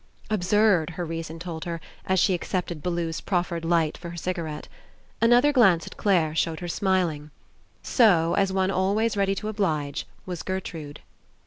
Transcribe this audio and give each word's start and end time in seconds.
Absurd, 0.31 0.89
her 0.97 1.05
reason 1.05 1.37
told 1.37 1.65
her, 1.65 1.79
as 2.07 2.19
she 2.19 2.33
accepted 2.33 2.81
Bellew's 2.81 3.21
proffered 3.21 3.63
light 3.63 3.95
for 3.99 4.09
her 4.09 4.17
cigarette. 4.17 4.67
An 5.21 5.31
other 5.31 5.53
glance 5.53 5.85
at 5.85 5.95
Clare 5.95 6.33
showed 6.33 6.59
her 6.59 6.67
smiling. 6.67 7.29
So, 7.83 8.33
as 8.33 8.51
one 8.51 8.71
always 8.71 9.15
ready 9.15 9.35
to 9.35 9.47
oblige, 9.47 10.07
was 10.25 10.41
Gertrude. 10.41 11.01